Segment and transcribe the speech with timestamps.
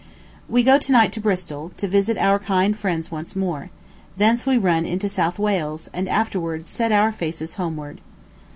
[0.49, 3.69] We go to night to Bristol, to visit our kind friends once more;
[4.17, 8.01] thence we run into South Wales, and afterwards set our faces homeward.